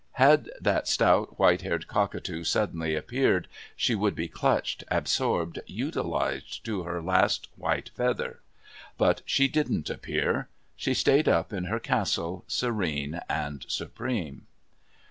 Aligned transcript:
Had 0.13 0.49
that 0.59 0.87
stout 0.87 1.37
white 1.37 1.61
haired 1.61 1.87
cockatoo 1.87 2.43
suddenly 2.43 2.95
appeared, 2.95 3.47
she 3.75 3.93
would 3.93 4.15
be 4.15 4.27
clutched, 4.27 4.83
absorbed, 4.87 5.59
utilised 5.67 6.63
to 6.63 6.81
her 6.81 7.03
last 7.03 7.49
white 7.55 7.89
feather. 7.95 8.39
But 8.97 9.21
she 9.27 9.47
didn't 9.47 9.91
appear. 9.91 10.49
She 10.75 10.95
stayed 10.95 11.29
up 11.29 11.53
in 11.53 11.65
her 11.65 11.79
Castle, 11.79 12.43
serene 12.47 13.21
and 13.29 13.63
supreme. 13.67 14.47